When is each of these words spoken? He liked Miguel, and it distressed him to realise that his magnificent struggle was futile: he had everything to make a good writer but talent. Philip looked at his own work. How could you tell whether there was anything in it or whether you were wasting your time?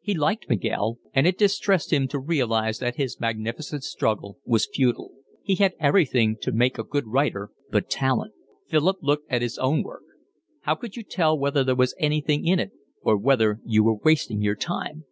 He 0.00 0.14
liked 0.14 0.48
Miguel, 0.48 0.96
and 1.12 1.26
it 1.26 1.36
distressed 1.36 1.92
him 1.92 2.08
to 2.08 2.18
realise 2.18 2.78
that 2.78 2.96
his 2.96 3.20
magnificent 3.20 3.84
struggle 3.84 4.38
was 4.46 4.66
futile: 4.72 5.10
he 5.42 5.56
had 5.56 5.74
everything 5.78 6.38
to 6.40 6.50
make 6.50 6.78
a 6.78 6.82
good 6.82 7.06
writer 7.08 7.50
but 7.70 7.90
talent. 7.90 8.32
Philip 8.66 8.96
looked 9.02 9.30
at 9.30 9.42
his 9.42 9.58
own 9.58 9.82
work. 9.82 10.04
How 10.62 10.76
could 10.76 10.96
you 10.96 11.02
tell 11.02 11.38
whether 11.38 11.62
there 11.62 11.74
was 11.74 11.94
anything 12.00 12.46
in 12.46 12.58
it 12.58 12.70
or 13.02 13.18
whether 13.18 13.60
you 13.66 13.84
were 13.84 13.96
wasting 14.02 14.40
your 14.40 14.56
time? 14.56 15.04